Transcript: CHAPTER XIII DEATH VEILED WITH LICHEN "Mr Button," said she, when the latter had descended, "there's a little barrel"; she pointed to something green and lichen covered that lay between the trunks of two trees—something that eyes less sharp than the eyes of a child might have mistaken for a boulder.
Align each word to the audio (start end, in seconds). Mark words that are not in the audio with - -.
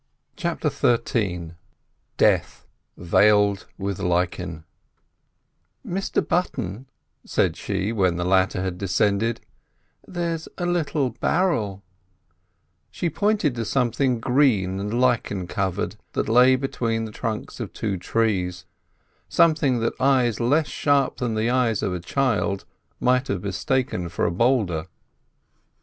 CHAPTER 0.35 0.69
XIII 0.69 1.51
DEATH 2.17 2.65
VEILED 2.97 3.67
WITH 3.77 3.99
LICHEN 3.99 4.63
"Mr 5.87 6.27
Button," 6.27 6.87
said 7.23 7.55
she, 7.55 7.91
when 7.91 8.15
the 8.15 8.25
latter 8.25 8.63
had 8.63 8.79
descended, 8.79 9.41
"there's 10.07 10.47
a 10.57 10.65
little 10.65 11.11
barrel"; 11.11 11.83
she 12.89 13.11
pointed 13.11 13.53
to 13.53 13.63
something 13.63 14.19
green 14.19 14.79
and 14.79 14.99
lichen 14.99 15.45
covered 15.45 15.97
that 16.13 16.27
lay 16.27 16.55
between 16.55 17.05
the 17.05 17.11
trunks 17.11 17.59
of 17.59 17.71
two 17.71 17.95
trees—something 17.95 19.81
that 19.81 20.01
eyes 20.01 20.39
less 20.39 20.67
sharp 20.67 21.17
than 21.17 21.35
the 21.35 21.51
eyes 21.51 21.83
of 21.83 21.93
a 21.93 21.99
child 21.99 22.65
might 22.99 23.27
have 23.27 23.43
mistaken 23.43 24.09
for 24.09 24.25
a 24.25 24.31
boulder. 24.31 24.87